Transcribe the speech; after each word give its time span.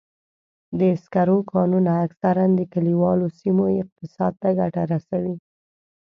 د 0.79 0.81
سکرو 1.03 1.37
کانونه 1.53 1.91
اکثراً 2.05 2.45
د 2.55 2.61
کلیوالو 2.73 3.27
سیمو 3.39 3.65
اقتصاد 3.81 4.33
ته 4.41 4.49
ګټه 4.59 4.83
رسوي. 4.93 5.35